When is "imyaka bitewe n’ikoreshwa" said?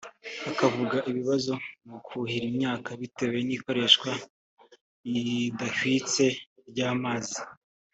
2.51-4.09